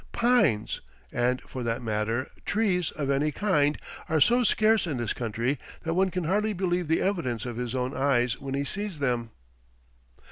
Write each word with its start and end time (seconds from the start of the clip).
Pines, 0.13 0.81
and, 1.11 1.41
for 1.41 1.61
that 1.61 1.83
matter, 1.83 2.31
trees 2.43 2.89
of 2.89 3.11
any 3.11 3.31
kind, 3.31 3.77
are 4.09 4.19
so 4.19 4.41
scarce 4.41 4.87
in 4.87 4.97
this 4.97 5.13
country 5.13 5.59
that 5.83 5.93
one 5.93 6.09
can 6.09 6.23
hardly 6.23 6.53
believe 6.53 6.87
the 6.87 7.01
evidence 7.03 7.45
of 7.45 7.57
his 7.57 7.75
own 7.75 7.95
eyes 7.95 8.39
when 8.41 8.55
he 8.55 8.63
sees 8.63 8.97
them. 8.97 9.29